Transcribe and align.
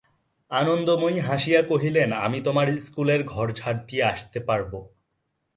আনন্দময়ী 0.51 1.17
হাসিয়া 1.19 1.61
কহিলেন, 1.61 2.09
আমি 2.25 2.39
তোমাদের 2.41 2.75
ইস্কুলের 2.75 3.21
ঘর 3.23 3.47
ঝাঁট 3.51 3.77
দিয়ে 3.87 4.03
আসতে 4.03 4.39
পারব। 4.39 4.71